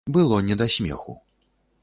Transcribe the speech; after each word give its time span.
Было 0.15 0.39
не 0.47 0.55
да 0.61 0.67
смеху. 0.77 1.17